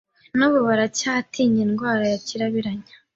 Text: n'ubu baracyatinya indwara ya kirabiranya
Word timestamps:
n'ubu 0.37 0.59
baracyatinya 0.67 1.61
indwara 1.65 2.03
ya 2.11 2.17
kirabiranya 2.25 2.91